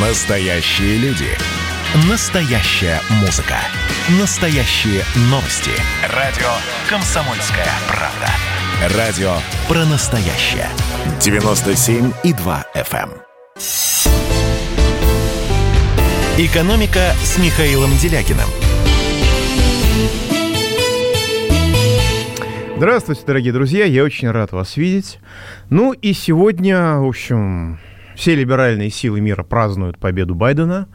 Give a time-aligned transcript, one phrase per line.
[0.00, 1.26] Настоящие люди.
[2.08, 3.56] Настоящая музыка.
[4.20, 5.72] Настоящие новости.
[6.14, 6.46] Радио
[6.88, 8.96] «Комсомольская правда».
[8.96, 9.32] Радио
[9.66, 10.68] про настоящее.
[11.18, 13.10] 97,2 FM.
[13.10, 13.12] эм.
[16.38, 18.48] «Экономика» с Михаилом Делякиным.
[22.76, 25.18] Здравствуйте, дорогие друзья, я очень рад вас видеть.
[25.70, 27.80] Ну и сегодня, в общем,
[28.18, 30.88] все либеральные силы мира празднуют победу Байдена.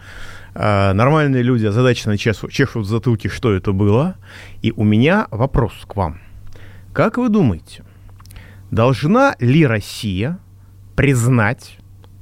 [0.54, 4.18] А, нормальные люди озадаченно чешут, чешут затылки, что это было.
[4.62, 6.20] И у меня вопрос к вам.
[6.91, 7.86] Как вы думаете,
[8.72, 10.38] должна ли Россия
[10.98, 11.78] признать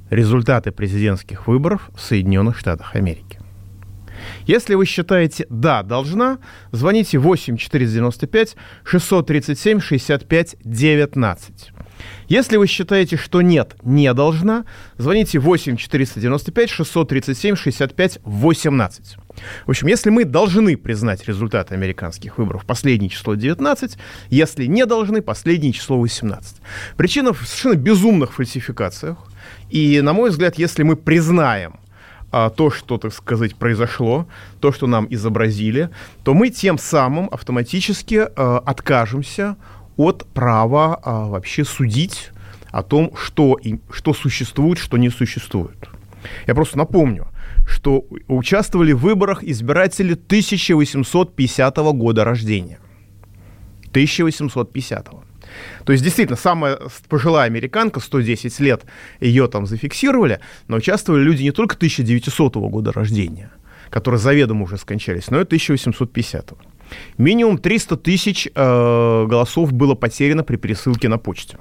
[0.08, 3.40] результаты президентских выборов в Соединенных Штатах Америки?
[4.46, 6.38] Если вы считаете «да, должна»,
[6.70, 11.72] звоните 8 495 637 65 19.
[12.28, 14.64] Если вы считаете, что нет, не должна,
[14.96, 19.16] звоните 8 495 637 65 18.
[19.66, 23.98] В общем, если мы должны признать результаты американских выборов, последнее число 19,
[24.30, 26.56] если не должны, последнее число 18.
[26.96, 29.18] Причина в совершенно безумных фальсификациях.
[29.70, 31.80] И, на мой взгляд, если мы признаем
[32.30, 34.26] а, то, что, так сказать, произошло,
[34.60, 35.90] то, что нам изобразили,
[36.24, 39.56] то мы тем самым автоматически а, откажемся
[40.02, 42.30] от права а, вообще судить
[42.70, 45.88] о том, что, и, что существует, что не существует.
[46.46, 47.28] Я просто напомню,
[47.66, 52.78] что участвовали в выборах избиратели 1850 года рождения.
[53.90, 55.22] 1850 -го.
[55.84, 58.84] То есть, действительно, самая пожилая американка, 110 лет,
[59.20, 63.50] ее там зафиксировали, но участвовали люди не только 1900 года рождения,
[63.90, 66.56] которые заведомо уже скончались, но и 1850 -го.
[67.18, 71.58] Минимум 300 тысяч э, голосов было потеряно при пересылке на почту.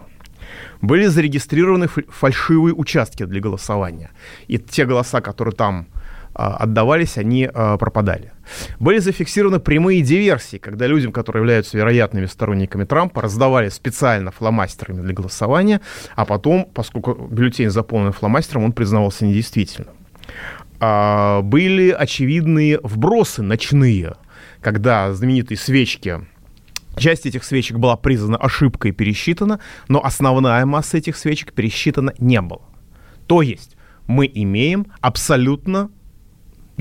[0.81, 4.11] Были зарегистрированы фальшивые участки для голосования.
[4.47, 5.87] И те голоса, которые там
[6.33, 8.31] а, отдавались, они а, пропадали.
[8.79, 15.13] Были зафиксированы прямые диверсии, когда людям, которые являются вероятными сторонниками Трампа, раздавали специально фломастерами для
[15.13, 15.81] голосования,
[16.15, 19.93] а потом, поскольку бюллетень заполнен фломастером, он признавался недействительным.
[20.79, 24.15] А, были очевидные вбросы ночные,
[24.61, 26.21] когда знаменитые свечки
[26.97, 32.41] Часть этих свечек была признана ошибкой и пересчитана, но основная масса этих свечек пересчитана не
[32.41, 32.63] была.
[33.27, 33.77] То есть
[34.07, 35.89] мы имеем абсолютно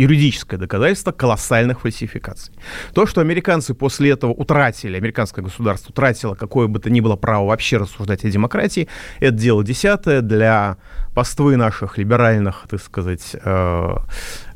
[0.00, 2.54] юридическое доказательство колоссальных фальсификаций.
[2.94, 7.46] То, что американцы после этого утратили, американское государство утратило какое бы то ни было право
[7.46, 8.88] вообще рассуждать о демократии,
[9.20, 10.78] это дело десятое для
[11.14, 13.96] паствы наших либеральных, так сказать, э,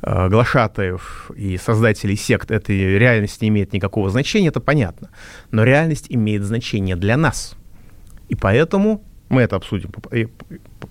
[0.02, 5.10] э, глашатаев и создателей сект этой реальности не имеет никакого значения, это понятно.
[5.50, 7.54] Но реальность имеет значение для нас.
[8.30, 9.90] И поэтому мы это обсудим,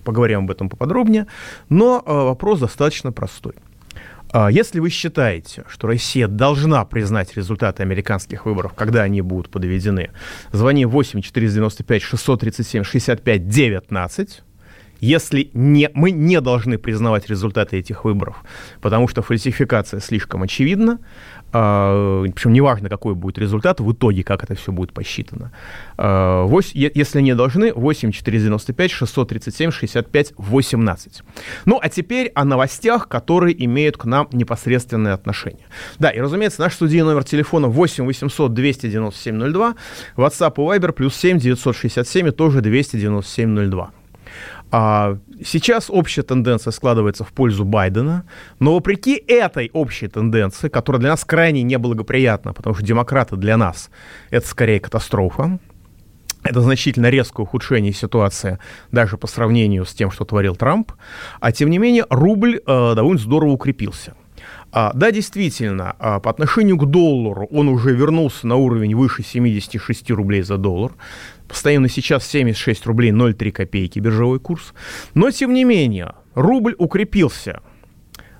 [0.04, 1.26] поговорим об этом поподробнее.
[1.68, 3.54] Но э, вопрос достаточно простой.
[4.36, 10.10] А если вы считаете, что Россия должна признать результаты американских выборов, когда они будут подведены,
[10.50, 14.42] звони 8 495 637 65 19.
[14.98, 18.42] Если не, мы не должны признавать результаты этих выборов,
[18.80, 20.98] потому что фальсификация слишком очевидна,
[21.54, 25.52] причем неважно, какой будет результат, в итоге, как это все будет посчитано.
[25.96, 31.22] А, если не должны, 8 495 637 65 18.
[31.66, 35.66] Ну, а теперь о новостях, которые имеют к нам непосредственное отношение.
[36.00, 39.74] Да, и, разумеется, наш студийный номер телефона 8 800 297 02,
[40.16, 43.90] WhatsApp и Viber плюс 7 967 и тоже 297 02.
[44.72, 48.24] А, сейчас общая тенденция складывается в пользу Байдена,
[48.58, 53.90] но вопреки этой общей тенденции, которая для нас крайне неблагоприятна, потому что демократы для нас
[54.30, 55.58] это скорее катастрофа,
[56.42, 58.58] это значительно резкое ухудшение ситуации
[58.92, 60.92] даже по сравнению с тем, что творил Трамп.
[61.40, 64.14] А тем не менее, рубль э, довольно здорово укрепился.
[64.76, 70.10] А, да, действительно, а, по отношению к доллару он уже вернулся на уровень выше 76
[70.10, 70.90] рублей за доллар.
[71.46, 74.74] Постоянно сейчас 76 рублей 0,3 копейки биржевой курс.
[75.14, 77.60] Но, тем не менее, рубль укрепился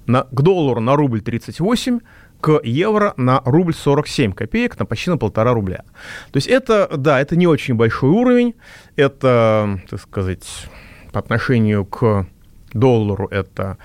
[0.07, 2.01] на, к доллару на рубль 38,
[2.41, 5.85] к евро на рубль 47 копеек, на почти на полтора рубля.
[6.33, 8.55] То есть это, да, это не очень большой уровень,
[8.97, 10.67] это, так сказать,
[11.13, 12.27] по отношению к
[12.75, 13.79] доллару это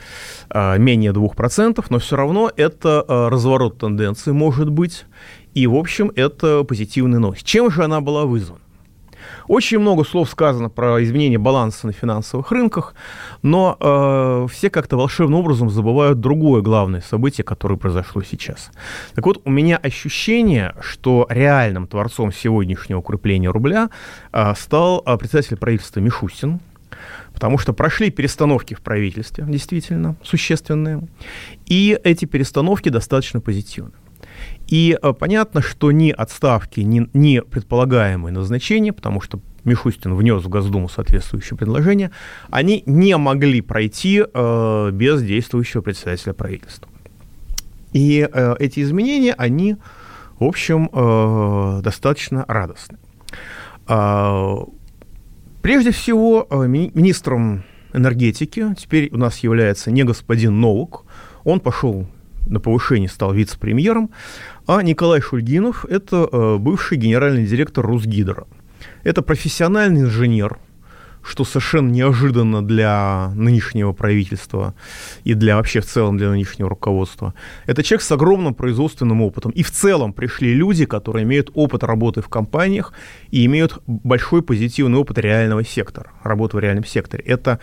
[0.49, 5.05] э, менее 2%, но все равно это э, разворот тенденции может быть,
[5.53, 7.45] и, в общем, это позитивный новость.
[7.45, 8.59] Чем же она была вызвана?
[9.47, 12.93] Очень много слов сказано про изменение баланса на финансовых рынках,
[13.41, 18.71] но э, все как-то волшебным образом забывают другое главное событие, которое произошло сейчас.
[19.15, 23.89] Так вот, у меня ощущение, что реальным творцом сегодняшнего укрепления рубля
[24.31, 26.59] э, стал э, председатель правительства Мишустин,
[27.39, 31.07] Потому что прошли перестановки в правительстве, действительно, существенные.
[31.67, 33.93] И эти перестановки достаточно позитивны.
[34.67, 40.49] И э, понятно, что ни отставки, ни, ни предполагаемые назначения, потому что Мишустин внес в
[40.49, 42.11] Госдуму соответствующее предложение,
[42.49, 46.89] они не могли пройти э, без действующего председателя правительства.
[47.93, 49.77] И э, эти изменения, они,
[50.39, 52.97] в общем, э, достаточно радостны.
[53.87, 54.57] Э,
[55.61, 57.63] прежде всего, э, ми- министром
[57.93, 61.05] энергетики теперь у нас является не господин Новок,
[61.43, 62.07] он пошел
[62.47, 64.09] на повышение, стал вице-премьером,
[64.67, 68.47] а Николай Шульгинов– это э, бывший генеральный директор Русгидро.
[69.03, 70.57] Это профессиональный инженер,
[71.23, 74.73] что совершенно неожиданно для нынешнего правительства
[75.23, 77.33] и для вообще в целом для нынешнего руководства.
[77.65, 79.51] Это человек с огромным производственным опытом.
[79.51, 82.93] И в целом пришли люди, которые имеют опыт работы в компаниях
[83.31, 87.23] и имеют большой позитивный опыт реального сектора, работы в реальном секторе.
[87.23, 87.59] Это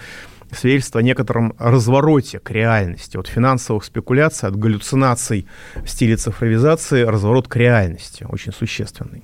[0.53, 7.49] свидетельство о некотором развороте к реальности, от финансовых спекуляций, от галлюцинаций в стиле цифровизации, разворот
[7.49, 9.23] к реальности, очень существенный.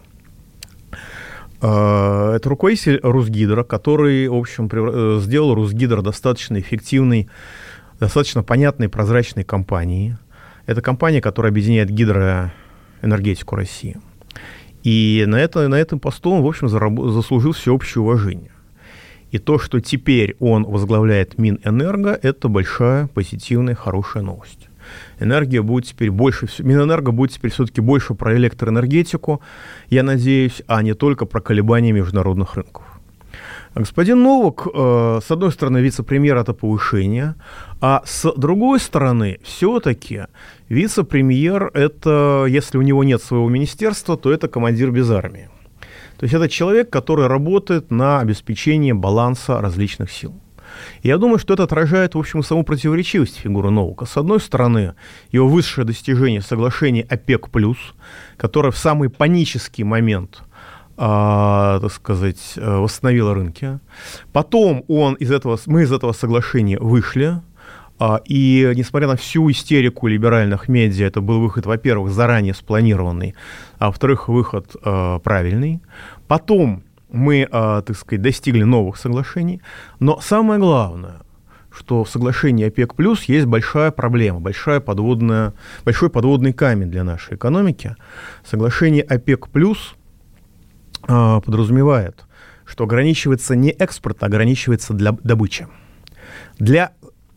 [1.65, 7.29] А, это руководитель Русгидро, который, в общем, э, сделал Русгидро достаточно эффективной,
[8.01, 10.17] достаточно понятной, прозрачной компанией.
[10.67, 13.97] Это компания, которая объединяет гидроэнергетику России.
[14.83, 18.51] И на, это, на этом посту он, в общем, заслужил всеобщее уважение.
[19.31, 24.69] И то, что теперь он возглавляет Минэнерго, это большая, позитивная, хорошая новость.
[25.21, 29.41] Энергия будет теперь больше, Минэнерго будет теперь все-таки больше про электроэнергетику,
[29.91, 32.85] я надеюсь, а не только про колебания международных рынков.
[33.75, 37.35] Господин Новок, э, с одной стороны, вице-премьер это повышение,
[37.81, 40.27] а с другой стороны, все-таки
[40.69, 45.49] вице-премьер это, если у него нет своего министерства, то это командир без армии.
[46.19, 50.35] То есть это человек, который работает на обеспечение баланса различных сил.
[51.03, 54.07] Я думаю, что это отражает, в общем, саму противоречивость фигуры Новака.
[54.07, 54.95] С одной стороны,
[55.31, 57.49] его высшее достижение соглашения ОПЕК+,
[58.37, 60.43] которое в самый панический момент
[60.97, 63.81] а, так сказать, восстановило рынки.
[64.33, 67.41] Потом он из этого, мы из этого соглашения вышли,
[68.05, 73.37] а, и несмотря на всю истерику либеральных медиа, это был выход, во-первых, заранее спланированный,
[73.79, 75.81] а во-вторых, выход э, правильный.
[76.27, 79.61] Потом мы, э, так сказать, достигли новых соглашений.
[80.01, 81.21] Но самое главное,
[81.71, 85.55] что в соглашении ОПЕК плюс есть большая проблема, большая подводная,
[85.85, 87.97] большой подводный камень для нашей экономики.
[88.45, 89.95] Соглашение ОПЕК плюс
[91.09, 92.25] э, подразумевает,
[92.65, 95.69] что ограничивается не экспорт, а ограничивается для добычи.
[96.59, 96.93] Для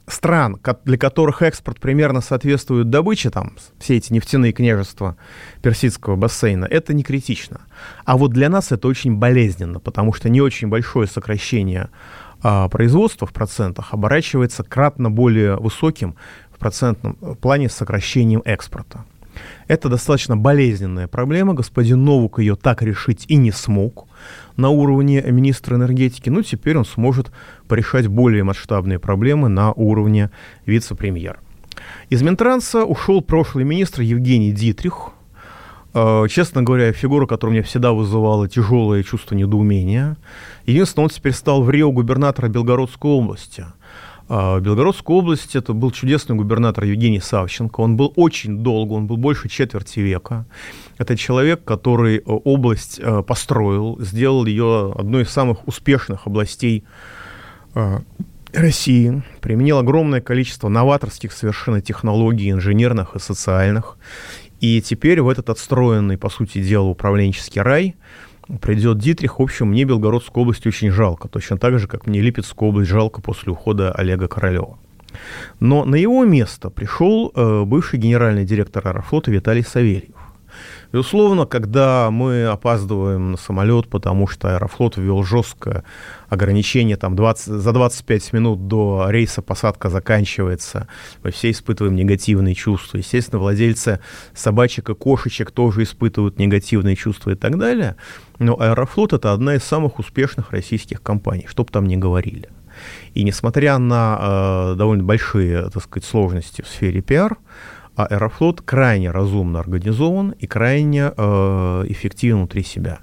[0.07, 5.17] стран, для которых экспорт примерно соответствует добыче, там, все эти нефтяные княжества
[5.61, 7.61] Персидского бассейна, это не критично.
[8.05, 11.89] А вот для нас это очень болезненно, потому что не очень большое сокращение
[12.41, 16.15] а, производства в процентах оборачивается кратно более высоким
[16.51, 19.05] в процентном плане сокращением экспорта.
[19.67, 21.53] Это достаточно болезненная проблема.
[21.53, 24.07] Господин Новук ее так решить и не смог
[24.57, 26.29] на уровне министра энергетики.
[26.29, 27.31] Ну, теперь он сможет
[27.67, 30.29] порешать более масштабные проблемы на уровне
[30.65, 31.39] вице-премьера.
[32.09, 35.09] Из Минтранса ушел прошлый министр Евгений Дитрих.
[35.93, 40.17] Э, честно говоря, фигура, которая мне всегда вызывала тяжелое чувство недоумения.
[40.65, 43.65] Единственное, он теперь стал в Рио губернатора Белгородской области–
[44.27, 47.81] в Белгородской области это был чудесный губернатор Евгений Савченко.
[47.81, 50.45] Он был очень долго, он был больше четверти века.
[50.97, 56.83] Это человек, который э, область э, построил, сделал ее одной из самых успешных областей
[57.75, 57.99] э,
[58.51, 63.97] России, применил огромное количество новаторских совершенно технологий, инженерных и социальных.
[64.59, 67.95] И теперь в этот отстроенный, по сути дела, управленческий рай–
[68.61, 69.39] придет Дитрих.
[69.39, 73.21] В общем, мне Белгородскую область очень жалко, точно так же, как мне Липецкую область жалко
[73.21, 74.77] после ухода Олега Королева.
[75.59, 80.15] Но на его место пришел э, бывший генеральный директор Аэрофлота Виталий Савельев.
[80.91, 85.83] Безусловно, когда мы опаздываем на самолет, потому что Аэрофлот ввел жесткое
[86.29, 90.87] ограничение, там 20, за 25 минут до рейса посадка заканчивается,
[91.23, 92.97] мы все испытываем негативные чувства.
[92.97, 93.99] Естественно, владельцы
[94.33, 97.97] собачек и кошечек тоже испытывают негативные чувства и так далее.
[98.39, 102.49] Но Аэрофлот— это одна из самых успешных российских компаний, что бы там ни говорили.
[103.13, 104.17] И несмотря на
[104.73, 107.37] э, довольно большие, так сказать, сложности в сфере пиар,
[107.95, 112.99] а Аэрофлот крайне разумно организован и крайне э, эффективен внутри себя.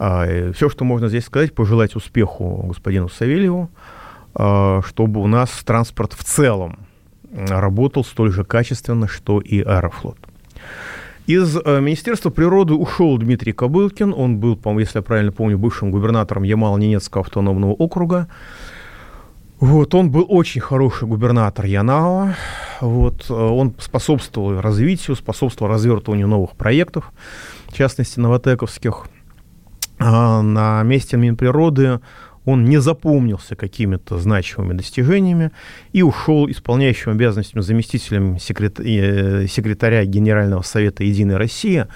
[0.00, 3.70] Э, все, что можно здесь сказать, пожелать успеху господину Савельеву,
[4.34, 6.80] э, чтобы у нас транспорт в целом
[7.32, 10.18] работал столь же качественно, что и Аэрофлот.
[11.30, 14.12] Из э, Министерства природы ушел Дмитрий Кобылкин.
[14.16, 18.26] Он был, если я правильно помню, бывшим губернатором Ямало-Ненецкого автономного округа.
[19.60, 22.34] Вот, он был очень хороший губернатор Янао.
[22.80, 27.12] Вот, э, он способствовал развитию, способствовал развертыванию новых проектов,
[27.68, 29.06] в частности, новотековских.
[30.00, 32.00] А на месте Минприроды
[32.44, 35.50] он не запомнился какими-то значимыми достижениями
[35.92, 38.80] и ушел исполняющим обязанностями заместителем секрет...
[38.80, 41.86] Э, секретаря Генерального совета «Единой России».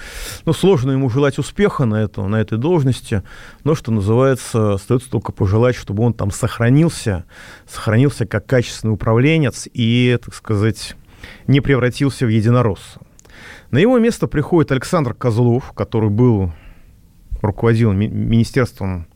[0.44, 3.22] Но сложно ему желать успеха на, это, на этой должности,
[3.64, 7.24] но, что называется, остается только пожелать, чтобы он там сохранился,
[7.66, 10.94] сохранился как качественный управленец и, так сказать,
[11.46, 13.00] не превратился в единоросса.
[13.70, 16.52] На его место приходит Александр Козлов, который был
[17.40, 19.06] руководил ми- Министерством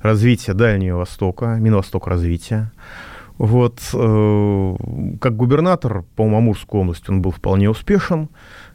[0.00, 2.72] развития Дальнего Востока, Минвосток развития.
[3.38, 4.76] Вот, э,
[5.20, 8.28] как губернатор по Амурской области он был вполне успешен.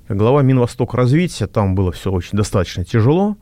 [0.08, 3.38] Как глава Минвосток развития там было все очень достаточно тяжело.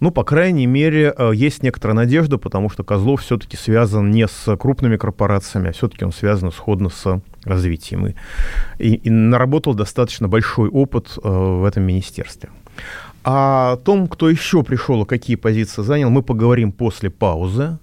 [0.00, 4.56] Ну, по крайней мере, э, есть некоторая надежда, потому что Козлов все-таки связан не с
[4.56, 8.06] крупными корпорациями, а все-таки он связан сходно с развитием.
[8.06, 8.14] И,
[8.78, 12.50] и, и наработал достаточно большой опыт э, в этом министерстве.
[13.24, 17.78] О том, кто еще пришел и какие позиции занял, мы поговорим после паузы.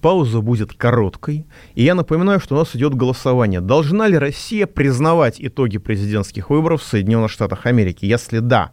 [0.00, 1.46] Пауза будет короткой.
[1.74, 3.60] И я напоминаю, что у нас идет голосование.
[3.60, 8.06] Должна ли Россия признавать итоги президентских выборов в Соединенных Штатах Америки?
[8.06, 8.70] Если да,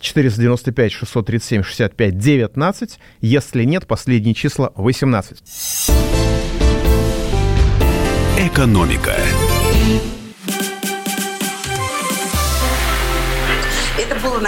[0.00, 2.98] 495, 637, 65, 19.
[3.20, 5.90] Если нет, последние числа 18.
[8.38, 9.14] Экономика.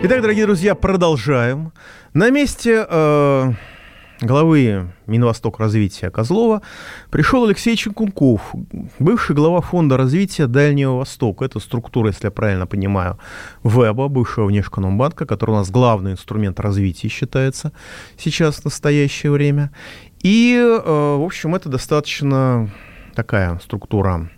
[0.00, 1.72] Итак, дорогие друзья, продолжаем.
[2.14, 3.52] На месте э,
[4.20, 6.62] главы Минвосток развития Козлова
[7.10, 8.54] пришел Алексей Чекунков,
[9.00, 11.44] бывший глава Фонда развития Дальнего Востока.
[11.44, 13.18] Это структура, если я правильно понимаю,
[13.64, 17.72] ВЭБа, бывшего Внешэкономбанка, который у нас главный инструмент развития считается
[18.16, 19.72] сейчас в настоящее время.
[20.22, 22.70] И, э, в общем, это достаточно
[23.16, 24.30] такая структура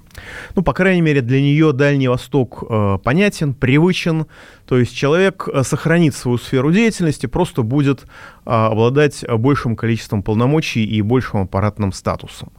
[0.54, 4.26] ну, по крайней мере, для нее Дальний Восток э, понятен, привычен.
[4.66, 8.04] То есть человек э, сохранит свою сферу деятельности, просто будет э,
[8.50, 12.52] обладать большим количеством полномочий и большим аппаратным статусом.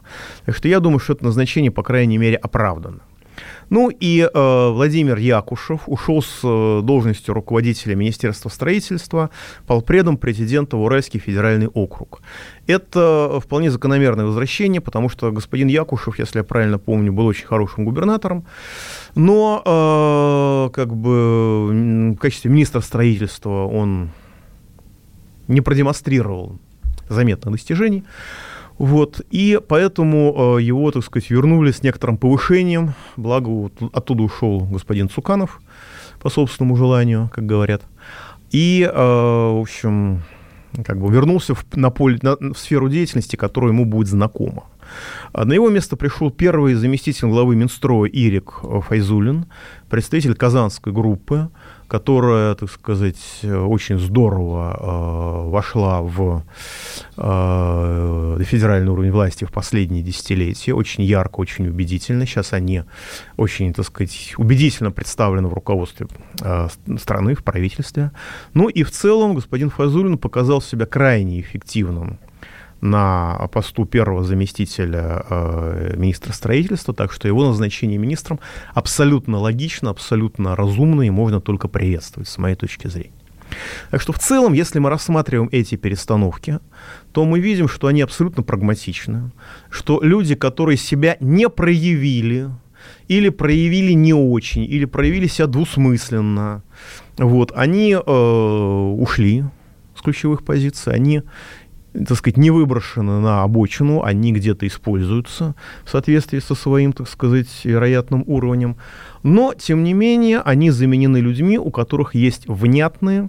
[0.46, 3.00] Так что я думаю, что это назначение, по крайней мере, оправдано.
[3.72, 9.30] Ну и э, Владимир Якушев ушел с э, должности руководителя Министерства строительства
[9.66, 12.20] полпредом президента Уральский федеральный округ.
[12.66, 17.86] Это вполне закономерное возвращение, потому что господин Якушев, если я правильно помню, был очень хорошим
[17.86, 18.44] губернатором,
[19.14, 24.10] но э, как бы в качестве министра строительства он
[25.48, 26.58] не продемонстрировал
[27.08, 28.04] заметных достижений.
[28.78, 34.60] Вот, и поэтому э, его, так сказать, вернули с некоторым повышением, благо вот, оттуда ушел
[34.60, 35.60] господин Цуканов
[36.20, 37.82] по собственному желанию, как говорят.
[38.50, 40.22] И, э, в общем,
[40.84, 44.64] как бы вернулся в, на поле, на, в сферу деятельности, которая ему будет знакома.
[45.32, 49.46] А на его место пришел первый заместитель главы Минстроя Ирик Файзулин,
[49.88, 51.50] представитель казанской группы,
[51.92, 56.42] которая, так сказать, очень здорово э, вошла в
[57.18, 62.24] э, федеральный уровень власти в последние десятилетия, очень ярко, очень убедительно.
[62.24, 62.84] Сейчас они
[63.36, 66.06] очень, так сказать, убедительно представлены в руководстве
[66.40, 66.68] э,
[66.98, 68.12] страны, в правительстве.
[68.54, 72.18] Ну и в целом господин Фазулин показал себя крайне эффективным
[72.82, 78.40] на посту первого заместителя э, министра строительства, так что его назначение министром
[78.74, 83.14] абсолютно логично, абсолютно разумно и можно только приветствовать, с моей точки зрения.
[83.90, 86.58] Так что в целом, если мы рассматриваем эти перестановки,
[87.12, 89.30] то мы видим, что они абсолютно прагматичны,
[89.70, 92.50] что люди, которые себя не проявили,
[93.06, 96.62] или проявили не очень, или проявили себя двусмысленно,
[97.16, 99.44] вот, они э, ушли
[99.96, 101.22] с ключевых позиций, они
[101.92, 107.48] так сказать, не выброшены на обочину, они где-то используются в соответствии со своим, так сказать,
[107.64, 108.76] вероятным уровнем.
[109.22, 113.28] Но, тем не менее, они заменены людьми, у которых есть внятные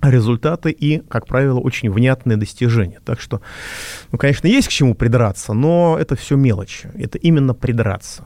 [0.00, 3.00] результаты и, как правило, очень внятные достижения.
[3.04, 3.40] Так что,
[4.10, 6.90] ну, конечно, есть к чему придраться, но это все мелочи.
[6.94, 8.24] Это именно придраться.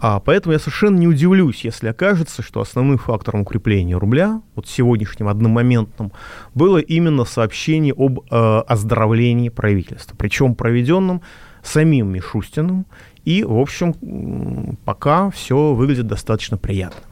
[0.00, 5.28] А поэтому я совершенно не удивлюсь, если окажется, что основным фактором укрепления рубля, вот сегодняшним
[5.28, 6.12] одномоментным,
[6.54, 11.22] было именно сообщение об э, оздоровлении правительства, причем проведенном
[11.62, 12.86] самим Мишустиным.
[13.24, 17.02] И, в общем, пока все выглядит достаточно приятно.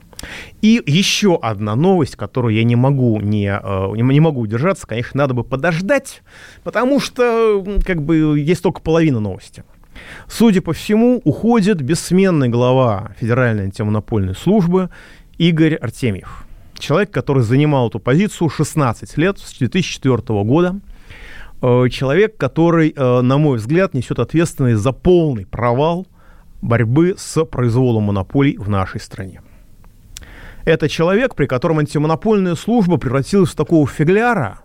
[0.62, 5.34] И еще одна новость, которую я не могу не, э, не могу удержаться, конечно, надо
[5.34, 6.22] бы подождать,
[6.64, 9.64] потому что как бы есть только половина новости.
[10.28, 14.90] Судя по всему, уходит бессменный глава Федеральной антимонопольной службы
[15.38, 16.46] Игорь Артемьев.
[16.78, 20.80] Человек, который занимал эту позицию 16 лет, с 2004 года.
[21.62, 26.06] Э, человек, который, э, на мой взгляд, несет ответственность за полный провал
[26.60, 29.40] борьбы с произволом монополий в нашей стране.
[30.64, 34.60] Это человек, при котором антимонопольная служба превратилась в такого фигляра,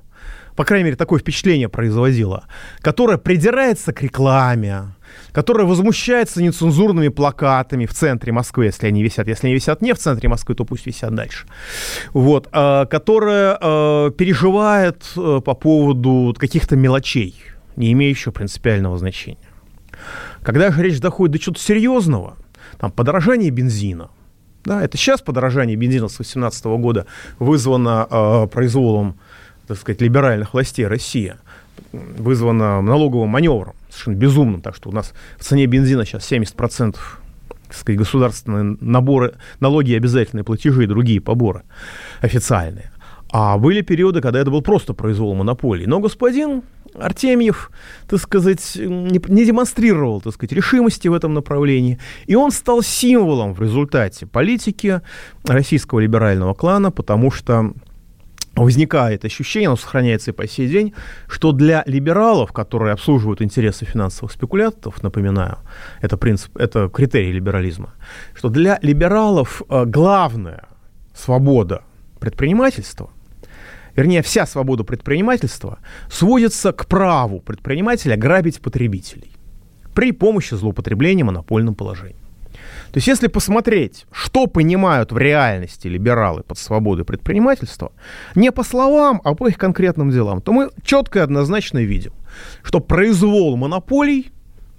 [0.56, 2.46] по крайней мере, такое впечатление производила,
[2.82, 4.96] которая придирается к рекламе,
[5.32, 9.28] которая возмущается нецензурными плакатами в центре Москвы, если они висят.
[9.28, 11.48] Если они висят не в центре Москвы, то пусть висят дальше.
[12.14, 17.36] Вот, э, которая э, переживает э, по поводу каких-то мелочей,
[17.76, 19.38] не имеющих принципиального значения.
[20.42, 22.36] Когда же речь доходит до чего-то серьезного,
[22.80, 24.10] там, подорожание бензина–
[24.64, 27.06] да, это сейчас подорожание бензина с 2018 года
[27.40, 29.18] вызвано э, произволом,
[29.68, 31.36] так сказать, либеральных властей России,
[31.92, 36.96] вызвано налоговым маневром, совершенно безумным, так что у нас в цене бензина сейчас 70%
[37.68, 41.64] так сказать, государственные наборы, налоги, обязательные платежи и другие поборы
[42.20, 42.92] официальные.
[43.32, 45.86] А были периоды, когда это был просто произвол монополии.
[45.86, 47.72] Но господин Артемьев,
[48.10, 51.98] так сказать, не, не демонстрировал, так сказать, решимости в этом направлении.
[52.28, 55.00] И он стал символом в результате политики
[55.46, 57.74] российского либерального клана, потому что
[58.64, 60.94] возникает ощущение, оно сохраняется и по сей день,
[61.28, 65.58] что для либералов, которые обслуживают интересы финансовых спекулянтов, напоминаю,
[66.02, 67.94] это принцип, это критерий либерализма,
[68.34, 70.66] что для либералов э, главная
[71.14, 71.84] свобода
[72.20, 73.10] предпринимательства–
[73.96, 79.32] вернее, вся свобода предпринимательства сводится к праву предпринимателя грабить потребителей
[79.94, 82.21] при помощи злоупотребления монопольным положением.
[82.92, 87.94] То есть, если посмотреть, что понимают в реальности либералы под свободой предпринимательства,
[88.36, 92.12] не по словам, а по их конкретным делам, то мы четко и однозначно видим,
[92.64, 94.32] что произвол монополий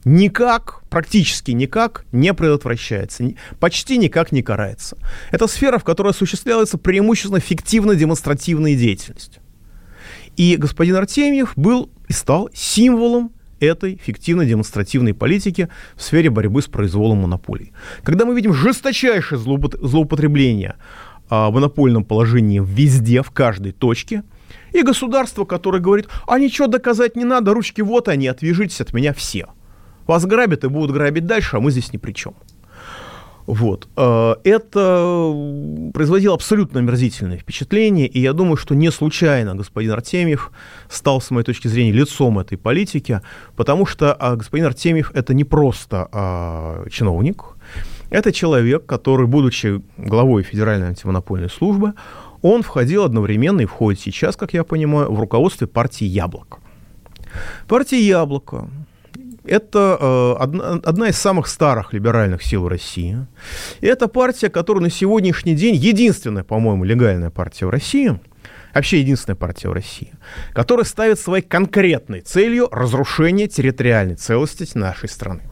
[0.04, 3.24] никак, практически никак не предотвращается,
[3.58, 4.98] почти никак не карается.
[5.30, 9.38] Это сфера, в которой осуществляется преимущественно фиктивно-демонстративная деятельность.
[10.36, 13.32] И господин Артемьев был и стал символом
[13.64, 17.72] этой фиктивно-демонстративной политики в сфере борьбы с произволом монополий.
[18.02, 20.76] Когда мы видим жесточайшее злоупотребление
[21.28, 24.22] а, монопольном положении везде, в каждой точке,
[24.72, 29.12] и государство, которое говорит, а ничего доказать не надо, ручки вот они, отвяжитесь от меня
[29.12, 29.46] все–
[30.06, 32.34] вас грабят и будут грабить дальше, а мы здесь ни при чем.
[33.46, 33.88] Вот.
[33.96, 40.52] Э, это производило абсолютно омерзительное впечатление, и я думаю, что не случайно господин Артемьев
[40.88, 43.20] стал, с моей точки зрения, лицом этой политики,
[43.56, 47.44] потому что а, господин Артемьев– это не просто а, чиновник,
[48.10, 51.94] это человек, который, будучи главой Федеральной антимонопольной службы,
[52.42, 56.58] он входил одновременно и входит сейчас, как я понимаю, в руководстве партии «Яблоко».
[57.66, 58.68] Партия «Яблоко»
[59.44, 63.26] это э, одна, одна из самых старых либеральных сил России.
[63.80, 68.18] И это партия, которая на сегодняшний день единственная, по-моему, легальная партия в России,
[68.74, 70.12] вообще единственная партия в России,
[70.52, 75.42] которая ставит своей конкретной целью разрушение территориальной целостности нашей страны.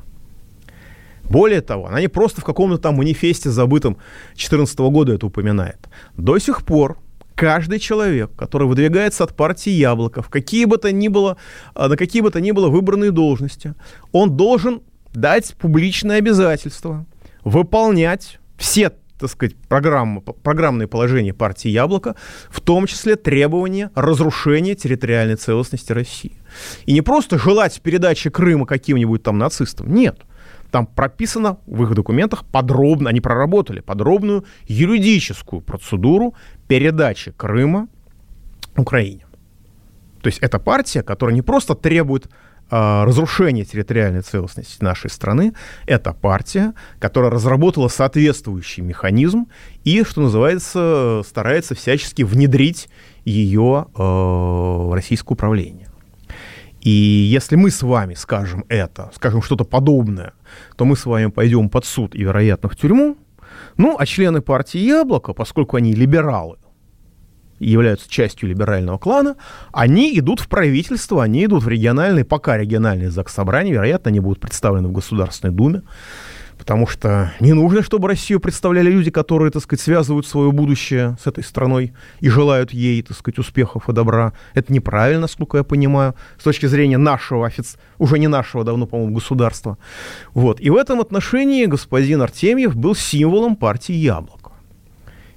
[1.24, 3.98] Более того, она не просто в каком-то там манифесте забытом
[4.30, 5.78] 2014 года это упоминает.
[6.16, 6.98] До сих пор
[7.40, 11.38] каждый человек, который выдвигается от партии Яблоко, в какие бы то ни было,
[11.74, 13.74] а, на какие бы то ни было выбранные должности,
[14.12, 14.82] он должен
[15.14, 17.06] дать публичное обязательство,
[17.42, 22.14] выполнять все так сказать, программы, программные положения партии «Яблоко»,
[22.48, 26.32] в том числе требования разрушения территориальной целостности России.
[26.86, 30.20] И не просто желать передачи Крыма каким-нибудь там нацистам, нет.
[30.70, 36.34] Там прописано в их документах подробно, они проработали подробную юридическую процедуру
[36.68, 37.88] передачи Крыма
[38.76, 39.24] Украине.
[40.22, 42.26] То есть это партия, которая не просто требует
[42.70, 45.54] э, разрушения территориальной целостности нашей страны,
[45.86, 49.46] это партия, которая разработала соответствующий механизм
[49.84, 52.88] и, что называется, старается всячески внедрить
[53.24, 55.89] ее э, в российское управление.
[56.80, 60.32] И если мы с вами скажем это, скажем что-то подобное,
[60.76, 63.16] то мы с вами пойдем под суд и, вероятно, в тюрьму.
[63.76, 66.56] Ну, а члены партии «Яблоко», поскольку они либералы,
[67.58, 69.36] являются частью либерального клана,
[69.72, 74.40] они идут в правительство, они идут в региональные, пока региональные ЗАГС собрания, вероятно, они будут
[74.40, 75.82] представлены в Государственной Думе,
[76.60, 81.26] Потому что не нужно, чтобы Россию представляли люди, которые, так сказать, связывают свое будущее с
[81.26, 84.34] этой страной и желают ей, так сказать, успехов и добра.
[84.52, 87.78] Это неправильно, насколько я понимаю, с точки зрения нашего, офици...
[87.96, 89.78] уже не нашего давно, по-моему, государства.
[90.34, 90.60] Вот.
[90.60, 94.52] И в этом отношении господин Артемьев был символом партии «Яблоко».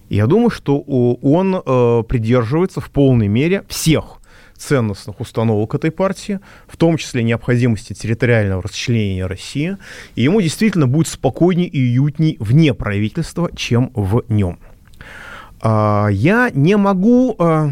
[0.10, 4.20] Я думаю, что он э, придерживается в полной мере всех
[4.64, 9.78] ценностных установок этой партии, в том числе необходимости территориального расчленения России,
[10.16, 14.60] и ему действительно будет спокойнее и уютней вне правительства, чем в нем.
[15.62, 17.72] А, я не могу а,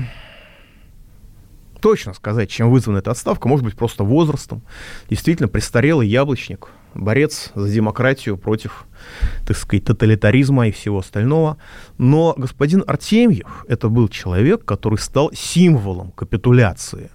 [1.79, 4.61] точно сказать, чем вызвана эта отставка, может быть, просто возрастом.
[5.09, 8.85] Действительно, престарелый яблочник– борец за демократию против,
[9.45, 11.57] так сказать, тоталитаризма и всего остального.
[11.97, 17.09] Но господин Артемьев это был человек, который стал символом капитуляции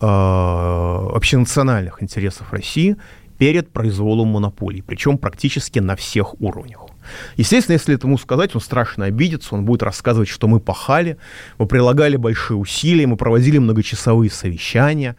[0.00, 2.96] э, общенациональных интересов России
[3.38, 6.88] перед произволом монополий, причем практически на всех уровнях.
[7.36, 11.16] Естественно, если этому сказать, он страшно обидится, он будет рассказывать, что мы пахали,
[11.56, 15.16] мы прилагали большие усилия, мы проводили многочасовые совещания,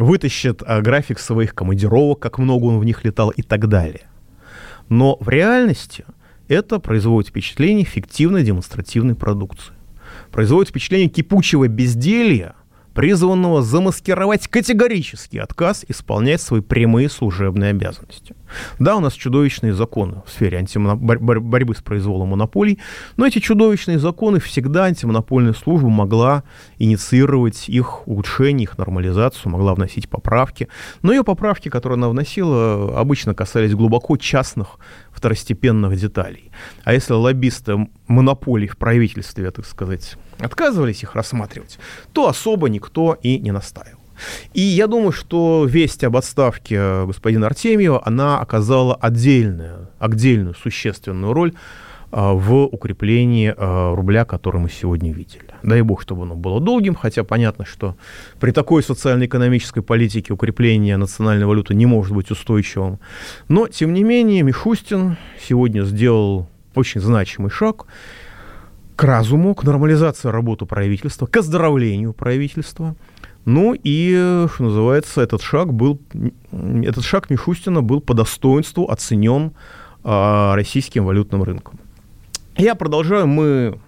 [0.00, 4.02] вытащит а, график своих командировок, как много он в них летал и так далее.
[4.88, 6.04] Но в реальности
[6.48, 9.74] это производит впечатление фиктивной демонстративной продукции.
[10.32, 12.54] Производит впечатление кипучего безделья,
[12.94, 18.34] призванного замаскировать категорический отказ исполнять свои прямые служебные обязанности.
[18.78, 20.96] Да, у нас чудовищные законы в сфере антимоно...
[20.96, 22.78] борьбы с произволом монополий,
[23.16, 26.42] но эти чудовищные законы всегда антимонопольная служба могла
[26.78, 30.68] инициировать их улучшение, их нормализацию, могла вносить поправки.
[31.02, 34.78] Но ее поправки, которые она вносила, обычно касались глубоко частных
[35.12, 36.50] второстепенных деталей.
[36.84, 41.78] А если лоббисты монополий в правительстве, так сказать, отказывались их рассматривать,
[42.12, 44.00] то особо никто и не настаивал.
[44.52, 51.54] И я думаю, что весть об отставке господина Артемьева, она оказала отдельную, отдельную существенную роль
[52.12, 55.44] а, в укреплении а, рубля, который мы сегодня видели.
[55.62, 57.96] Дай бог, чтобы оно было долгим, хотя понятно, что
[58.40, 62.98] при такой социально-экономической политике укрепление национальной валюты не может быть устойчивым.
[63.48, 67.86] Но, тем не менее, Мишустин сегодня сделал очень значимый шаг
[69.00, 72.94] к разуму, к нормализации работы правительства, к оздоровлению правительства.
[73.46, 75.98] Ну и, что называется, этот шаг был,
[76.52, 79.52] этот шаг Мишустина был по достоинству оценен
[80.04, 81.80] а, российским валютным рынком.
[82.58, 83.78] Я продолжаю, мы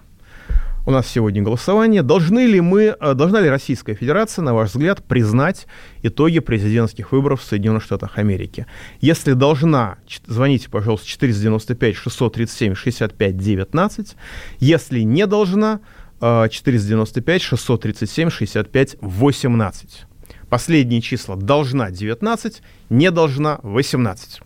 [0.85, 2.03] у нас сегодня голосование.
[2.03, 5.67] Должны ли мы, э, должна ли Российская Федерация, на ваш взгляд, признать
[6.01, 8.65] итоги президентских выборов в Соединенных Штатах Америки?
[8.99, 14.15] Если должна, звоните, пожалуйста, 495 637 65 19.
[14.59, 15.79] Если не должна,
[16.19, 20.05] 495 637 65 18.
[20.49, 24.41] Последние числа должна 19, не должна 18.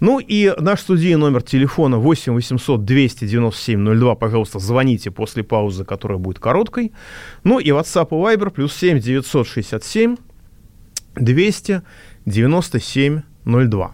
[0.00, 4.14] Ну и наш студийный номер телефона 8 800 297 02.
[4.14, 6.92] Пожалуйста, звоните после паузы, которая будет короткой.
[7.44, 10.16] Ну и WhatsApp и Viber плюс 7 967
[11.16, 13.92] 297 02.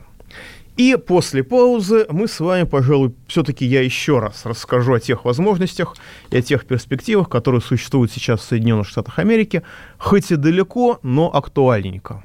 [0.78, 5.96] И после паузы мы с вами, пожалуй, все-таки я еще раз расскажу о тех возможностях
[6.30, 9.64] и о тех перспективах, которые существуют сейчас в Соединенных Штатах Америки,
[9.98, 12.22] хоть и далеко, но актуальненько.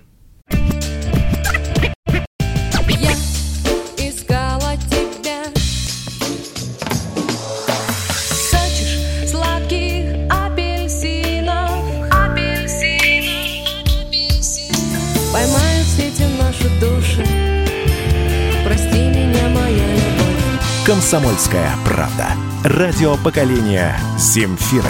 [20.94, 22.28] «Комсомольская правда».
[22.64, 24.86] Радио поколения «Земфиры».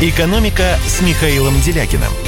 [0.00, 2.10] «Экономика» с Михаилом Делякиным–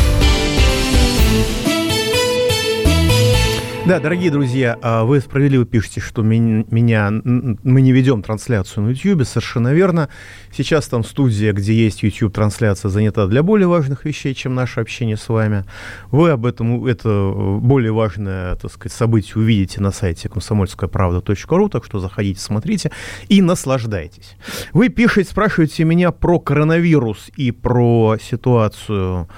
[3.90, 9.26] Да, дорогие друзья, а, вы справедливо пишете, что меня, мы не ведем трансляцию на YouTube,
[9.26, 10.08] совершенно верно.
[10.52, 15.28] Сейчас там студия, где есть YouTube-трансляция, занята для более важных вещей, чем наше общение с
[15.28, 15.64] вами.
[16.12, 21.98] Вы об этом, это более важное, так сказать, событие увидите на сайте комсомольская-правда.ру, так что
[21.98, 22.92] заходите, смотрите
[23.26, 24.36] и наслаждайтесь.
[24.72, 29.28] Вы пишете, спрашиваете меня про коронавирус и про ситуацию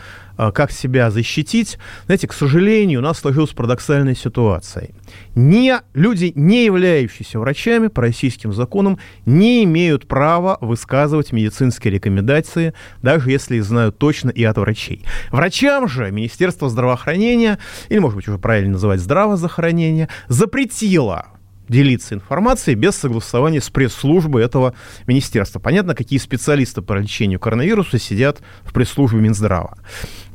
[0.51, 1.79] как себя защитить.
[2.07, 4.91] Знаете, к сожалению, у нас сложилась парадоксальная ситуация.
[5.35, 13.31] Не, люди, не являющиеся врачами по российским законам, не имеют права высказывать медицинские рекомендации, даже
[13.31, 15.05] если их знают точно и от врачей.
[15.31, 21.27] Врачам же Министерство здравоохранения, или, может быть, уже правильно называть здравоохранение, запретило
[21.73, 24.75] делиться информацией без согласования с пресс-службой этого
[25.09, 25.59] министерства.
[25.59, 29.77] Понятно, какие специалисты по лечению коронавируса сидят в пресс-службе Минздрава.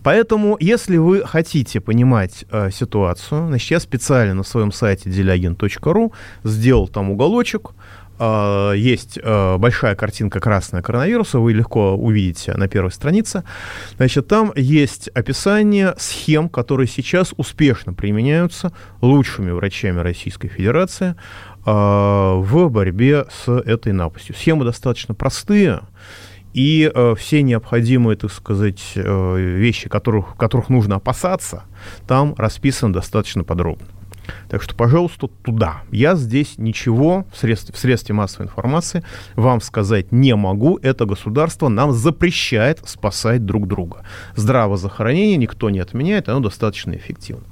[0.04, 6.88] Поэтому, если вы хотите понимать э, ситуацию, значит, я специально на своем сайте делягин.ру сделал
[6.88, 7.71] там уголочек,
[8.19, 13.43] э, есть э, большая картинка красная коронавируса, вы легко увидите на первой странице.
[13.97, 21.15] Значит, там есть описание схем, которые сейчас успешно применяются лучшими врачами Российской Федерации
[21.65, 24.36] э, в борьбе с этой напастью.
[24.36, 25.82] Схемы достаточно простые,
[26.53, 31.65] и э, все необходимые, так сказать, э, вещи, которых, которых нужно опасаться,
[32.08, 33.86] там расписаны достаточно подробно.
[34.49, 35.83] Так что, пожалуйста, туда.
[35.91, 39.03] Я здесь ничего в средстве, в средстве массовой информации
[39.35, 40.79] вам сказать не могу.
[40.81, 44.03] Это государство нам запрещает спасать друг друга.
[44.35, 47.43] Здравоохранение никто не отменяет, оно достаточно эффективно.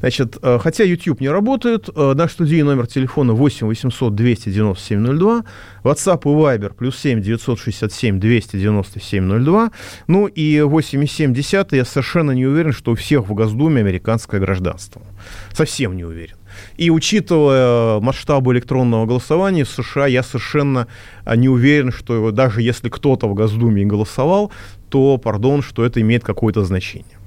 [0.00, 5.44] Значит, э, хотя YouTube не работает, э, наш студийный номер телефона 8 800 297 02,
[5.84, 9.70] WhatsApp и Viber плюс 7 967 297 02,
[10.06, 15.02] ну и 8,7 я совершенно не уверен, что у всех в Госдуме американское гражданство.
[15.52, 16.36] Совсем не уверен.
[16.76, 20.86] И учитывая масштабы электронного голосования в США, я совершенно
[21.24, 24.52] э, не уверен, что даже если кто-то в Госдуме голосовал,
[24.88, 27.18] то, пардон, что это имеет какое-то значение.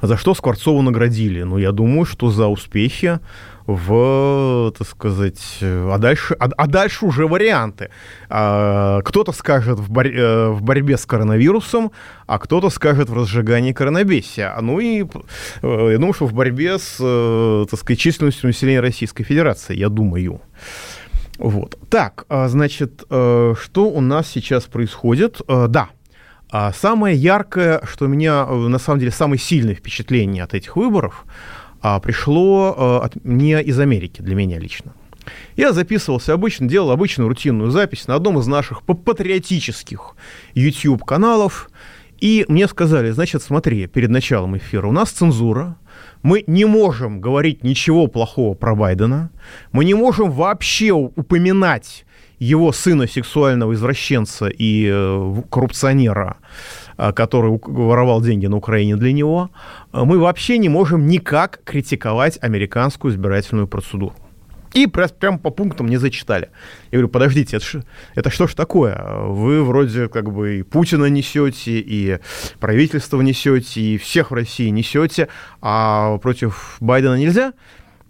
[0.00, 1.42] А за что Скворцову наградили?
[1.42, 3.18] Ну, я думаю, что за успехи
[3.66, 7.90] в, так сказать, а дальше, а, а дальше уже варианты.
[8.30, 11.90] А, кто-то скажет в, бор- э, в борьбе с коронавирусом,
[12.26, 14.56] а кто-то скажет в разжигании коронабесия.
[14.60, 15.04] Ну и
[15.62, 19.90] э, я думаю, что в борьбе с, э, так сказать, численностью населения Российской Федерации, я
[19.90, 20.40] думаю.
[21.38, 21.78] Вот.
[21.88, 25.40] Так, значит, что у нас сейчас происходит?
[25.46, 25.88] Да,
[26.50, 30.76] а самое яркое, что у меня, э, на самом деле, самое сильное впечатление от этих
[30.76, 31.24] выборов
[31.82, 34.94] а, пришло а, от, не из Америки, для меня лично.
[35.56, 40.16] Я записывался обычно, делал обычную рутинную запись на одном из наших патриотических
[40.54, 41.70] YouTube-каналов,
[42.18, 45.76] и мне сказали, значит, смотри, перед началом эфира у нас цензура,
[46.22, 49.30] мы не можем говорить ничего плохого про Байдена,
[49.70, 52.06] мы не можем вообще упоминать
[52.38, 56.36] его сына сексуального извращенца и э, коррупционера,
[56.96, 59.50] э, который воровал деньги на Украине для него,
[59.92, 64.14] э, мы вообще не можем никак критиковать американскую избирательную процедуру.
[64.74, 66.50] И прям по пунктам не зачитали.
[66.90, 67.82] Я говорю, подождите, это, ш,
[68.14, 69.02] это что ж такое?
[69.24, 72.18] Вы вроде как бы и Путина несете, и
[72.60, 75.28] правительство несете, и всех в России несете,
[75.62, 77.54] а против Байдена нельзя?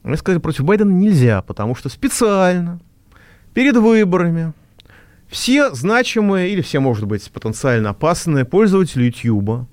[0.03, 2.81] Мне сказали, против Байдена нельзя, потому что специально
[3.59, 4.53] перед выборами
[5.29, 9.69] все значимые или все, может быть, потенциально опасные пользователи YouTube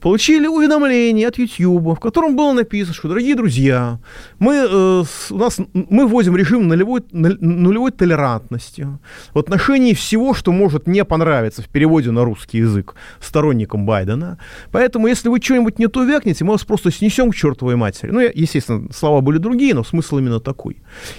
[0.00, 3.98] получили уведомление от YouTube, в котором было написано, что, дорогие друзья,
[4.38, 8.86] мы, э, у нас, мы вводим режим нулевой, нулевой толерантности
[9.34, 14.38] в отношении всего, что может не понравиться в переводе на русский язык сторонникам Байдена.
[14.70, 18.10] Поэтому, если вы что-нибудь не то вякнете, мы вас просто снесем к чертовой матери.
[18.10, 20.76] Ну, естественно, слова были другие, но смысл именно такой.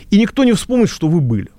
[0.10, 1.49] И никто не вспомнит, что вы были.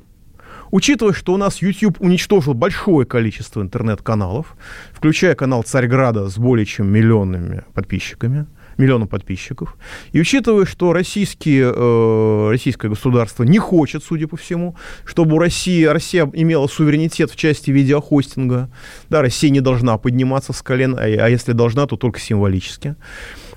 [0.75, 4.57] Учитывая, что у нас YouTube уничтожил большое количество интернет-каналов,
[4.93, 9.77] включая канал Царьграда с более чем миллионными подписчиками, миллионом подписчиков.
[10.11, 15.85] И учитывая, что российские, э, российское государство не хочет, судя по всему, чтобы у России,
[15.85, 18.69] Россия имела суверенитет в части видеохостинга,
[19.11, 22.97] да, Россия не должна подниматься с колен, а, а если должна, то только символически,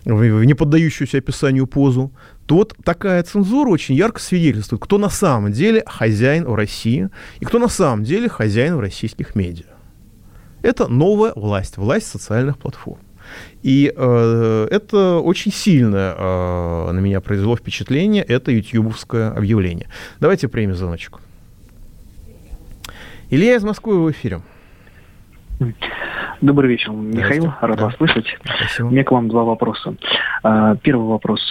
[0.06, 2.14] в не поддающуюся описанию позу,
[2.48, 7.10] то вот такая цензура очень ярко свидетельствует, кто на самом деле хозяин в России
[7.42, 9.66] и кто на самом деле хозяин в российских медиа.
[10.62, 13.00] Это новая власть, власть социальных платформ.
[13.62, 19.90] И э, это очень сильно э, на меня произвело впечатление, это ютубовское объявление.
[20.22, 21.20] Давайте примем звоночку.
[23.30, 24.40] Илья из Москвы в эфире.
[26.40, 27.86] Добрый вечер, Михаил, рад да.
[27.86, 28.26] вас слышать.
[28.46, 28.88] Спасибо.
[28.88, 29.96] У меня к вам два вопроса.
[30.44, 31.42] А, первый вопрос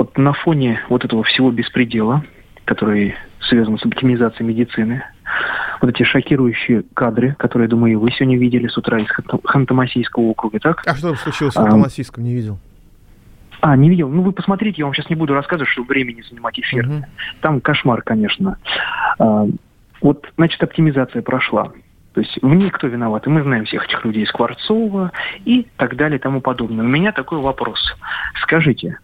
[0.00, 2.24] вот на фоне вот этого всего беспредела,
[2.64, 5.04] который связан с оптимизацией медицины,
[5.82, 10.82] вот эти шокирующие кадры, которые, думаю, вы сегодня видели с утра из Ханты-Мансийского округа, так?
[10.86, 12.58] А что там случилось в Ханты-Мансийском, не видел?
[13.60, 14.08] А, не видел.
[14.08, 16.88] Ну, вы посмотрите, я вам сейчас не буду рассказывать, чтобы времени занимать эфир.
[16.88, 17.04] Угу.
[17.42, 18.56] Там кошмар, конечно.
[19.18, 19.46] А,
[20.00, 21.72] вот, значит, оптимизация прошла.
[22.14, 23.26] То есть в ней кто виноват?
[23.26, 25.12] И мы знаем всех этих людей, Скворцова
[25.44, 26.86] и так далее и тому подобное.
[26.86, 27.78] У меня такой вопрос.
[28.42, 28.98] Скажите,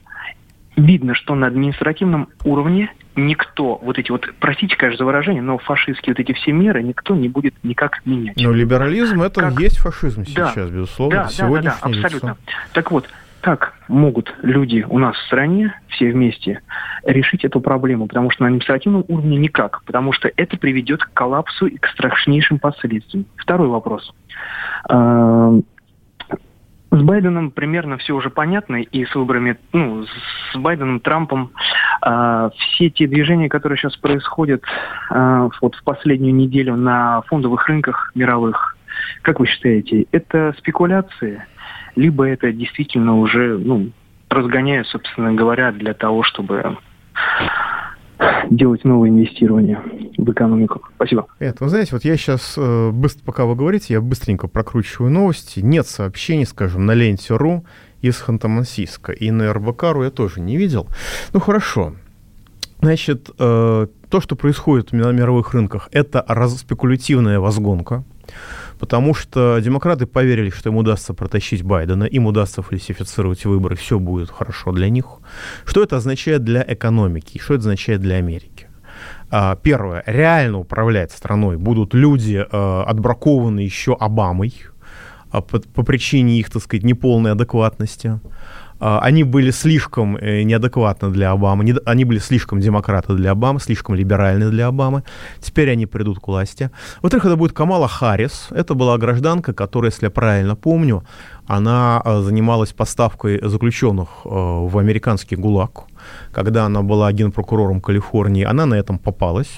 [0.77, 6.15] видно, что на административном уровне никто, вот эти вот, простите, конечно, за выражение, но фашистские
[6.15, 8.37] вот эти все меры никто не будет никак менять.
[8.37, 9.59] Но либерализм это как...
[9.61, 10.67] есть фашизм сейчас, да.
[10.67, 12.29] безусловно, да, да, да, да, абсолютно.
[12.29, 12.37] Лицо.
[12.73, 13.09] Так вот,
[13.41, 16.63] как могут люди у нас в стране все вместе
[17.05, 18.09] решить эту проблему?
[18.09, 22.59] Потому что на административном уровне никак, потому что это приведет к коллапсу и к страшнейшим
[22.59, 23.27] последствиям.
[23.37, 24.13] Второй вопрос.
[26.91, 30.05] С Байденом примерно все уже понятно, и с выборами, ну,
[30.53, 31.51] с Байденом, Трампом,
[32.05, 34.63] э, все те движения, которые сейчас происходят
[35.11, 38.77] э, вот в последнюю неделю на фондовых рынках мировых,
[39.23, 41.45] как вы считаете, это спекуляции,
[41.97, 43.91] либо это действительно уже, ну,
[44.29, 46.79] разгоняют, собственно говоря, для того, чтобы
[48.51, 49.83] делать новые инвестирования
[50.17, 50.83] в экономику.
[50.97, 51.27] Спасибо.
[51.39, 55.61] Это, вы знаете, вот я сейчас, э, быстро, пока вы говорите, я быстренько прокручиваю новости.
[55.61, 57.65] Нет сообщений, скажем, на ленте.ру
[58.01, 59.13] из Ханты-Мансийска.
[59.13, 60.87] И на РБК.ру я тоже не видел.
[61.33, 61.95] Ну, хорошо.
[62.81, 66.25] Значит, э, то, что происходит на мировых рынках, это
[66.57, 68.05] спекулятивная возгонка
[68.79, 74.31] потому что демократы поверили, что им удастся протащить Байдена, им удастся фальсифицировать выборы, все будет
[74.31, 75.07] хорошо для них.
[75.65, 78.69] Что это означает для экономики, что это означает для Америки?
[79.31, 84.55] А, первое, реально управлять страной будут люди, э, отбракованные еще Обамой,
[85.31, 88.21] а, по, по причине их, так сказать, неполной адекватности.
[88.79, 93.95] А, они были слишком э, неадекватны для Обамы, они были слишком демократы для Обамы, слишком
[93.95, 95.03] либеральны для Обамы.
[95.41, 96.71] Теперь они придут к власти.
[97.03, 98.49] Во-вторых, это будет Камала Харрис.
[98.51, 101.05] Это была гражданка, которая, если я правильно помню,
[101.47, 105.85] она э, занималась поставкой заключенных э, в американский ГУЛАГ.
[106.33, 109.51] Когда она была генпрокурором Калифорнии, она на этом попалась.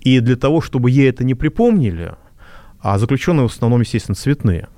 [0.00, 2.14] И для того, чтобы ей это не припомнили,
[2.80, 4.68] а заключенные в основном, естественно, цветные–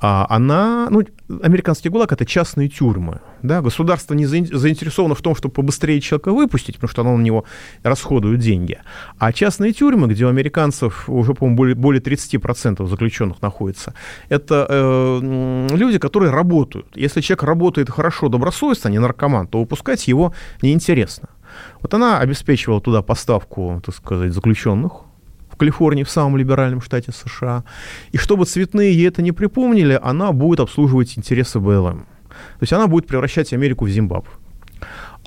[0.00, 1.02] она, ну,
[1.42, 3.20] американский ГУЛАГ– это частные тюрьмы.
[3.42, 3.62] Да?
[3.62, 7.44] Государство не заинтересовано в том, чтобы побыстрее человека выпустить, потому что оно на него
[7.82, 8.78] расходует деньги.
[9.18, 13.94] А частные тюрьмы, где у американцев уже, по-моему, более, более 30% заключенных находится,
[14.28, 16.86] это э, люди, которые работают.
[16.94, 20.32] Если человек работает хорошо, добросовестно, а не наркоман, то выпускать его
[20.62, 21.28] неинтересно.
[21.80, 25.07] Вот она обеспечивала туда поставку, так сказать, заключенных,
[25.58, 27.64] Калифорнии, в самом либеральном штате США.
[28.12, 32.06] И чтобы цветные ей это не припомнили, она будет обслуживать интересы БЛМ.
[32.28, 34.30] То есть она будет превращать Америку в Зимбабве.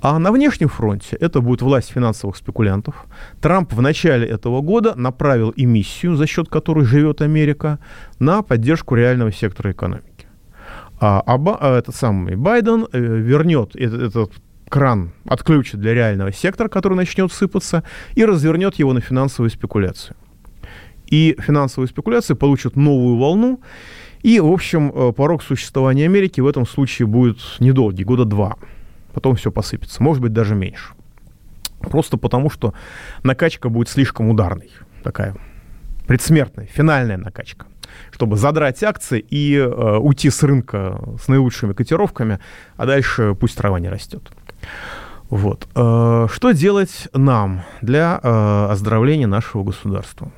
[0.02, 3.06] А на внешнем фронте это будет власть финансовых спекулянтов.
[3.39, 7.78] Трамп в начале этого года направил эмиссию, за счет которой живет Америка,
[8.17, 10.26] на поддержку реального сектора экономики.
[11.00, 14.32] А, а этот самый Байден э, вернет этот, этот
[14.71, 17.84] кран, отключит для реального сектора, который начнет сыпаться,
[18.15, 20.15] и развернет его на финансовую спекуляцию
[21.12, 23.62] и финансовые спекуляции получат новую волну.
[24.23, 28.55] И, в общем, э, порог существования Америки в этом случае будет недолгий, года два.
[29.13, 30.93] Потом все посыпется, может быть, даже меньше.
[31.79, 32.73] Просто потому, что
[33.23, 34.69] накачка будет слишком ударной.
[35.03, 35.36] Такая
[36.07, 37.65] предсмертная, финальная накачка.
[38.12, 42.39] Чтобы задрать акции и э, уйти с рынка с наилучшими котировками,
[42.77, 44.31] а дальше пусть трава не растет.
[45.30, 45.67] Вот.
[45.76, 50.32] Э, что делать нам для э, оздоровления нашего государства?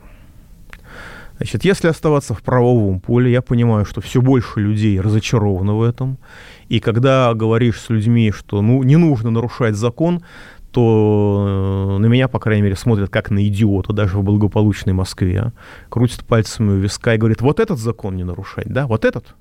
[1.37, 6.17] Значит, если оставаться в правовом поле, я понимаю, что все больше людей разочарованы в этом.
[6.69, 10.23] И когда говоришь с людьми, что ну, не нужно нарушать закон,
[10.71, 15.53] то э, на меня, по крайней мере, смотрят как на идиота, даже в благополучной Москве.
[15.89, 19.35] Крутят пальцами у виска и говорят, вот этот закон не нарушать, да, вот этот.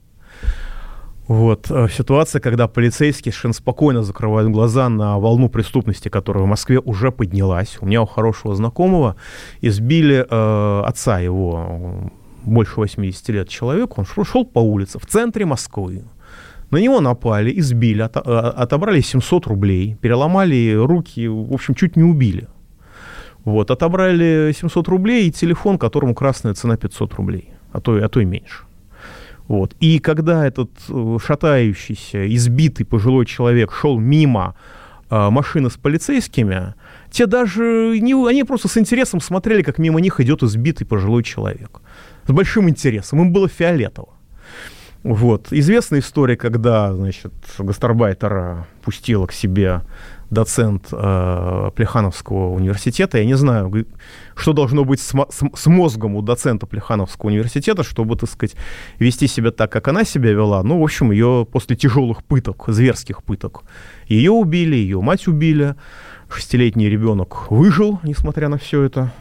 [1.29, 1.71] Вот.
[1.71, 7.11] Э, ситуация, когда полицейские совершенно спокойно закрывают глаза на волну преступности, которая в Москве уже
[7.13, 7.79] поднялась.
[7.81, 9.17] У меня у хорошего знакомого
[9.61, 12.11] избили э, отца его,
[12.45, 16.03] больше 80 лет человек, он шел по улице в центре Москвы.
[16.71, 22.03] На него напали, избили, от, э, отобрали 700 рублей, переломали руки, в общем, чуть не
[22.03, 22.49] убили.
[23.45, 28.21] Вот, отобрали 700 рублей и телефон, которому красная цена 500 рублей, а то, а то
[28.21, 28.65] и меньше.
[29.53, 29.77] Вот.
[29.81, 34.55] И когда этот э, шатающийся, избитый пожилой человек шел мимо
[35.11, 36.73] э, машины с полицейскими,
[37.11, 41.83] те даже не, они просто с интересом смотрели, как мимо них идет избитый пожилой человек.
[42.27, 43.21] С большим интересом.
[43.21, 44.15] Им было фиолетово.
[45.03, 45.49] Вот.
[45.51, 49.83] Известная история, когда, значит, гастарбайтера пустила к себе
[50.33, 53.19] доцент э, Плехановского университета.
[53.19, 53.87] Я не знаю,
[54.35, 58.57] что должно быть с, с, с мозгом у доцента Плехановского университета, чтобы, так сказать,
[58.99, 60.63] вести себя так, как она себя вела.
[60.63, 63.65] Ну, в общем, ее после тяжелых пыток, зверских пыток,
[64.07, 65.75] ее убили, ее мать убили.
[66.31, 69.13] Шестилетний ребенок выжил, несмотря на все это.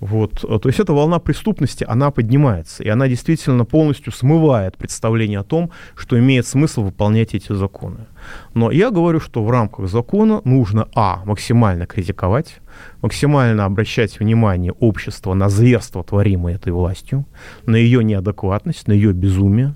[0.00, 0.44] Вот.
[0.44, 5.44] Э, то есть эта волна преступности, она поднимается, и она действительно полностью смывает представление о
[5.44, 8.06] том, что имеет смысл выполнять эти законы.
[8.54, 12.60] Но я говорю, что в рамках закона нужно, а, максимально критиковать,
[13.02, 17.24] максимально обращать внимание общества на зверство, творимое этой властью,
[17.66, 19.74] на ее неадекватность, на ее безумие,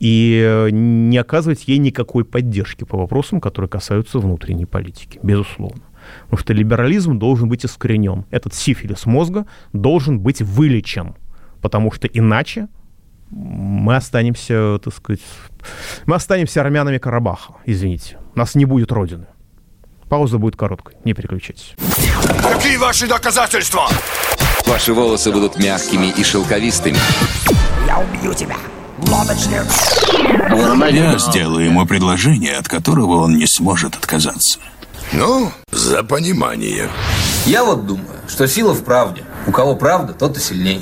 [0.00, 5.82] и не оказывать ей никакой поддержки по вопросам, которые касаются внутренней политики, безусловно.
[6.24, 8.24] Потому что либерализм должен быть искоренен.
[8.30, 11.14] Этот сифилис мозга должен быть вылечен,
[11.60, 12.68] потому что иначе
[13.30, 15.20] мы останемся, так сказать,
[16.06, 18.18] мы останемся армянами Карабаха, извините.
[18.34, 19.26] У нас не будет родины.
[20.08, 21.74] Пауза будет короткой, не переключайтесь.
[22.42, 23.88] Какие ваши доказательства?
[24.66, 26.98] Ваши волосы будут мягкими и шелковистыми.
[27.86, 28.56] Я убью тебя,
[29.08, 29.64] лодочник!
[30.92, 34.58] Я сделаю ему предложение, от которого он не сможет отказаться.
[35.12, 36.88] Ну, за понимание.
[37.44, 39.24] Я вот думаю, что сила в правде.
[39.46, 40.80] У кого правда, тот и сильнее.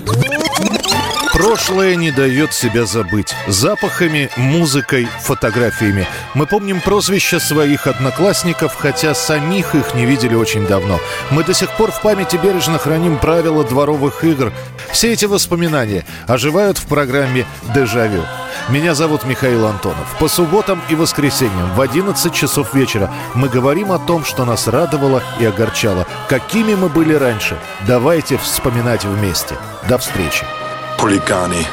[1.32, 3.34] Прошлое не дает себя забыть.
[3.48, 6.06] Запахами, музыкой, фотографиями.
[6.34, 11.00] Мы помним прозвища своих одноклассников, хотя самих их не видели очень давно.
[11.30, 14.52] Мы до сих пор в памяти бережно храним правила дворовых игр.
[14.92, 18.22] Все эти воспоминания оживают в программе «Дежавю».
[18.68, 20.16] Меня зовут Михаил Антонов.
[20.18, 25.22] По субботам и воскресеньям в 11 часов вечера мы говорим о том, что нас радовало
[25.40, 26.06] и огорчало.
[26.28, 27.58] Какими мы были раньше.
[27.86, 29.56] Давайте вспоминать вместе.
[29.88, 30.44] До встречи.
[30.98, 31.66] Хулиганы.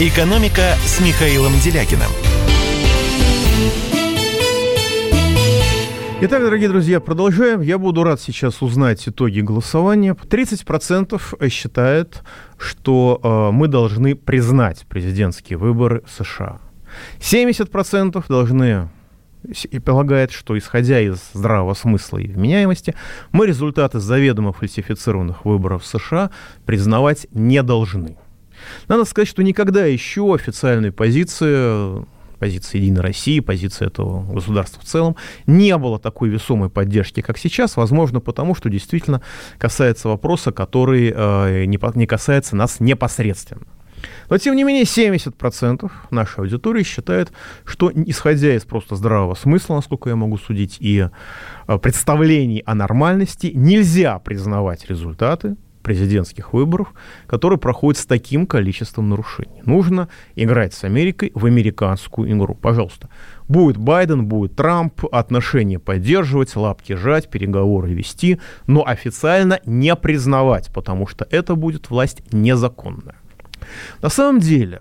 [0.00, 2.10] «Экономика» с Михаилом Делякиным.
[6.20, 7.60] Итак, дорогие друзья, продолжаем.
[7.60, 10.14] Я буду рад сейчас узнать итоги голосования.
[10.14, 12.22] 30% считает,
[12.56, 16.60] что э, мы должны признать президентские выборы США.
[17.18, 18.88] 70% должны
[19.64, 22.94] и полагает, что, исходя из здравого смысла и вменяемости,
[23.32, 26.30] мы результаты заведомо фальсифицированных выборов в США
[26.64, 28.16] признавать не должны.
[28.86, 32.06] Надо сказать, что никогда еще официальной позиции
[32.44, 35.16] позиция Единой России, позиция этого государства в целом,
[35.46, 39.22] не было такой весомой поддержки, как сейчас, возможно, потому что действительно
[39.56, 43.62] касается вопроса, который э, не, не касается нас непосредственно.
[44.28, 47.32] Но, тем не менее, 70% нашей аудитории считает,
[47.64, 51.08] что, исходя из просто здравого смысла, насколько я могу судить, и
[51.66, 56.92] э, представлений о нормальности, нельзя признавать результаты президентских выборов,
[57.28, 59.62] которые проходят с таким количеством нарушений.
[59.64, 62.54] Нужно играть с Америкой в американскую игру.
[62.54, 63.08] Пожалуйста.
[63.46, 71.06] Будет Байден, будет Трамп, отношения поддерживать, лапки жать, переговоры вести, но официально не признавать, потому
[71.06, 73.16] что это будет власть незаконная.
[74.02, 74.80] На самом деле,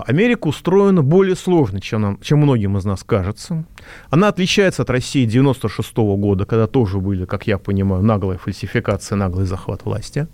[0.00, 3.64] Америка устроена более сложно, чем, нам, чем многим из нас кажется.
[4.10, 9.16] Она отличается от России 96 -го года, когда тоже были, как я понимаю, наглая фальсификация,
[9.16, 10.28] наглый захват власти.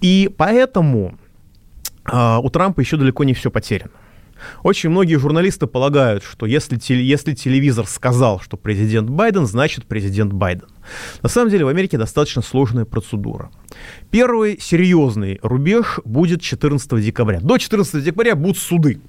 [0.00, 1.18] И поэтому
[2.04, 3.92] а, у Трампа еще далеко не все потеряно.
[4.62, 10.68] Очень многие журналисты полагают, что если, если телевизор сказал, что президент Байден, значит президент Байден.
[11.22, 13.50] На самом деле в Америке достаточно сложная процедура.
[14.10, 17.40] Первый серьезный рубеж будет 14 декабря.
[17.40, 19.00] До 14 декабря будут суды.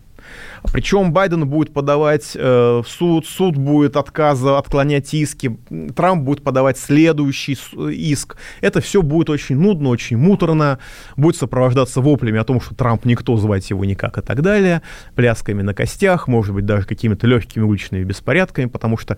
[0.72, 5.58] Причем Байден будет подавать э, в суд, суд будет отказа, отклонять иски,
[5.96, 7.58] Трамп будет подавать следующий
[7.92, 8.38] иск.
[8.62, 10.80] Это все будет очень нудно, очень муторно,
[11.16, 14.82] будет сопровождаться воплями о том, что Трамп никто, звать его никак и так далее,
[15.16, 19.18] плясками на костях, может быть, даже какими-то легкими уличными беспорядками, потому что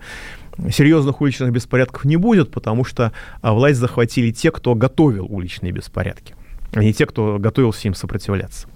[0.70, 6.34] серьезных уличных беспорядков не будет, потому что а, власть захватили те, кто готовил уличные беспорядки
[6.72, 8.68] а не те, кто готовился им сопротивляться.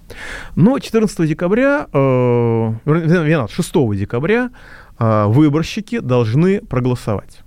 [0.55, 4.49] Но 14 декабря, э, 6 декабря
[4.99, 7.39] э, выборщики должны проголосовать.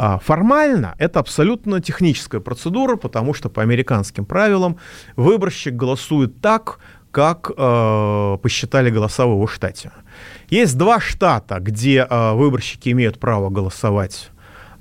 [0.00, 4.76] А формально это абсолютно техническая процедура, потому что по американским правилам
[5.16, 6.78] выборщик голосует так,
[7.10, 9.90] как э, посчитали голоса в его штате.
[10.50, 14.30] Есть два штата, где э, выборщики имеют право голосовать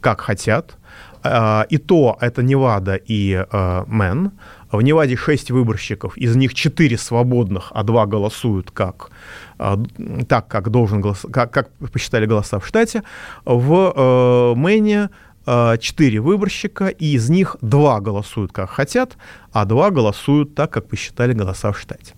[0.02, 0.78] как хотят.
[1.24, 4.32] Э, и то это Невада и э, Мэн.
[4.72, 9.12] В Неваде 6 выборщиков, из них 4 свободных, а 2 голосуют как,
[9.58, 9.80] а,
[10.28, 13.04] так, как, должен голос, как, как посчитали голоса в штате.
[13.46, 15.10] В э, Мэне
[15.46, 19.18] 4 э, выборщика, и из них 2 голосуют как хотят,
[19.54, 22.14] а 2 голосуют так, как посчитали голоса в штате.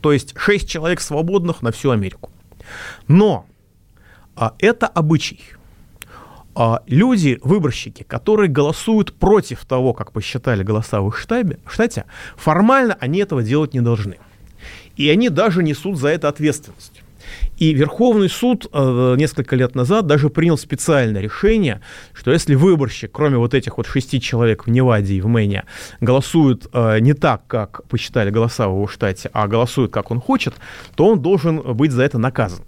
[0.00, 2.30] То есть 6 человек свободных на всю Америку.
[3.06, 3.46] Но
[4.34, 5.40] а, это обычай.
[6.54, 12.04] А люди, выборщики, которые голосуют против того, как посчитали голоса в их штабе, штате,
[12.36, 14.18] формально они этого делать не должны.
[14.96, 17.02] И они даже несут за это ответственность.
[17.56, 21.80] И Верховный суд э, несколько лет назад даже принял специальное решение,
[22.12, 25.64] что если выборщик, кроме вот этих вот шести человек в Неваде и в Мэне,
[26.00, 30.54] голосует э, не так, как посчитали голоса в его штате, а голосует, как он хочет,
[30.96, 32.64] то он должен быть за это наказан.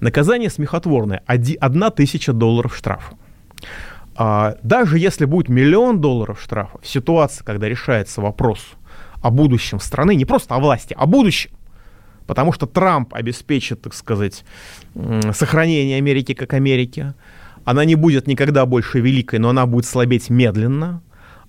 [0.00, 1.22] Наказание смехотворное–
[1.60, 3.16] одна тысяча долларов штрафа.
[4.14, 8.60] А, даже если будет миллион долларов штрафа, в ситуации, когда решается вопрос
[9.20, 11.50] о будущем страны, не просто о власти, о будущем.
[12.26, 14.44] Потому что Трамп обеспечит, так сказать,
[15.32, 17.14] сохранение Америки как Америки.
[17.64, 21.02] Она не будет никогда больше великой, но она будет слабеть медленно.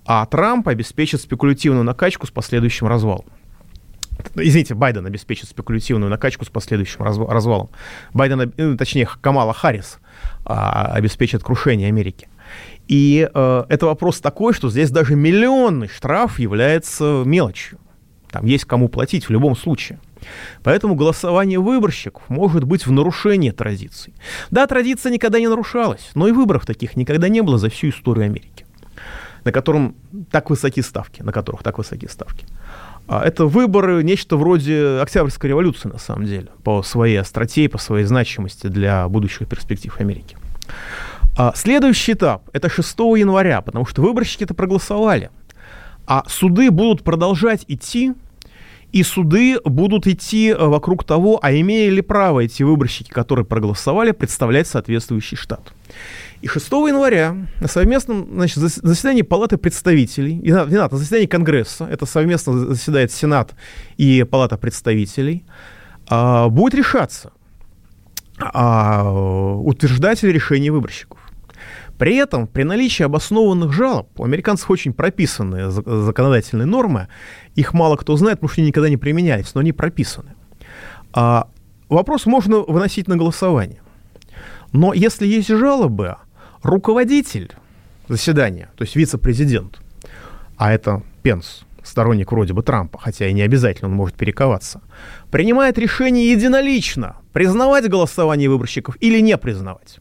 [0.04, 3.26] А Трамп обеспечит спекулятивную накачку с последующим развалом.
[4.34, 7.70] Извините, Байден обеспечит спекулятивную накачку с последующим развалом.
[8.12, 9.98] Байден, э, точнее, Камала Харрис
[10.44, 12.28] а, обеспечит крушение Америки.
[12.88, 17.78] И э, это вопрос такой, что здесь даже миллионный штраф является мелочью.
[18.30, 19.98] Там есть кому платить в любом случае.
[20.62, 24.14] Поэтому голосование выборщиков может быть в нарушении традиций.
[24.50, 28.24] Да, традиция никогда не нарушалась, но и выборов таких никогда не было за всю историю
[28.24, 28.66] Америки,
[29.44, 29.94] на котором
[30.30, 32.46] так высоки ставки, на которых так высоки ставки.
[33.08, 38.04] А это выборы, нечто вроде Октябрьской революции, на самом деле, по своей остроте, по своей
[38.04, 40.36] значимости для будущих перспектив Америки.
[41.36, 45.30] А следующий этап– это 6 января, потому что выборщики это проголосовали.
[46.06, 48.12] А суды будут продолжать идти,
[48.92, 54.12] и суды будут идти э, вокруг того, а имея ли право эти выборщики, которые проголосовали,
[54.12, 55.72] представлять соответствующий штат.
[56.40, 62.06] И 6 января на совместном значит, заседании Палаты представителей, не надо, на заседании Конгресса, это
[62.06, 63.54] совместно заседает Сенат
[63.96, 65.44] и Палата представителей,
[66.08, 67.32] а, будет решаться,
[68.38, 71.18] а, утверждать ли решение выборщиков.
[71.98, 77.08] При этом, при наличии обоснованных жалоб, у американцев очень прописанные законодательные нормы,
[77.56, 80.34] их мало кто знает, потому что они никогда не применялись, но они прописаны.
[81.12, 81.48] А,
[81.88, 83.80] вопрос можно выносить на голосование.
[84.72, 86.16] Но если есть жалобы,
[86.62, 87.52] руководитель
[88.08, 89.80] заседания, то есть вице-президент,
[90.56, 94.80] а это Пенс, сторонник вроде бы Трампа, хотя и не обязательно он может перековаться,
[95.30, 99.98] принимает решение единолично, признавать голосование выборщиков или не признавать.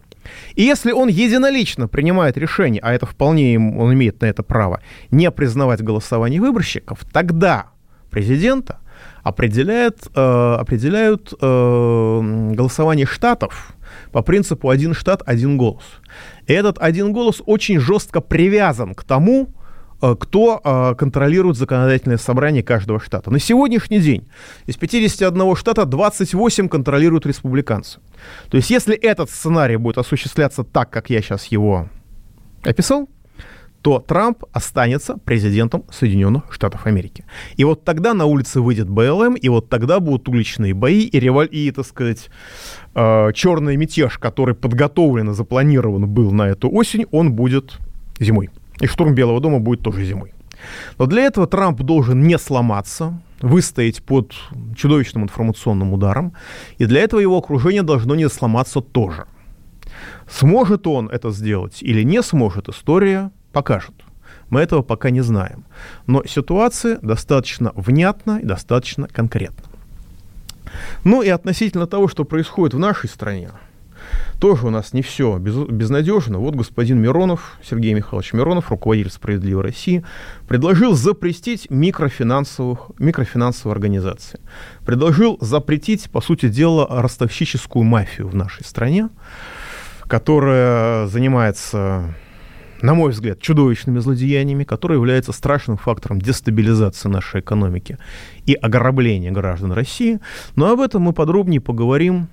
[0.55, 5.31] И если он единолично принимает решение, а это вполне он имеет на это право, не
[5.31, 7.67] признавать голосование выборщиков, тогда
[8.09, 8.79] президента
[9.23, 13.73] определяет, э, определяют э, голосование штатов
[14.11, 15.83] по принципу один штат, один голос.
[16.47, 19.49] Этот один голос очень жестко привязан к тому,
[20.01, 23.29] э, кто э, контролирует законодательное собрание каждого штата.
[23.29, 24.27] На сегодняшний день
[24.65, 27.99] из 51 штата 28 контролируют республиканцы.
[28.49, 31.89] То есть если этот сценарий будет осуществляться так, как я сейчас его
[32.63, 33.09] описал,
[33.88, 37.23] то Трамп останется президентом Соединенных Штатов Америки.
[37.55, 41.47] И вот тогда на улице выйдет БЛМ, и вот тогда будут уличные бои и, револь...
[41.49, 42.29] и так сказать,
[42.95, 47.77] э, черный мятеж, который подготовлен и запланирован был на эту осень, он будет
[48.19, 48.49] зимой.
[48.81, 50.33] И штурм Белого дома будет тоже зимой.
[50.97, 54.33] Но для этого Трамп должен не сломаться, выстоять под
[54.75, 56.33] чудовищным информационным ударом,
[56.77, 59.27] и для этого его окружение должно не сломаться тоже.
[60.29, 63.95] Сможет он это сделать или не сможет, история покажет.
[64.51, 65.63] Мы этого пока не знаем.
[66.05, 69.63] Но ситуация достаточно внятна и достаточно конкретна.
[71.03, 73.49] Ну и относительно того, что происходит в нашей стране,
[74.39, 76.37] тоже у нас не все без, безнадежно.
[76.37, 80.03] Вот господин Миронов, Сергей Михайлович Миронов, руководитель «Справедливой России»,
[80.47, 84.39] предложил запретить микрофинансовых, микрофинансовые организации.
[84.85, 89.09] Предложил запретить, по сути дела, ростовщическую мафию в нашей стране,
[90.07, 92.13] которая занимается
[92.82, 97.97] на мой взгляд, чудовищными злодеяниями, которые являются страшным фактором дестабилизации нашей экономики
[98.45, 100.19] и ограбления граждан России.
[100.55, 102.28] Но об этом мы подробнее поговорим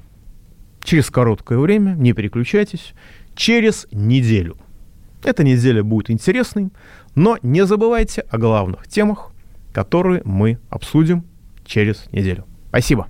[0.82, 2.92] через короткое время, не переключайтесь,
[3.34, 4.56] через неделю.
[5.22, 6.70] Эта неделя будет интересной,
[7.14, 9.32] но не забывайте о главных темах,
[9.72, 11.24] которые мы обсудим
[11.64, 12.44] через неделю.
[12.68, 13.08] Спасибо.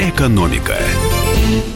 [0.00, 0.76] Экономика.